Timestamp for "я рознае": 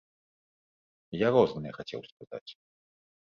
1.17-1.71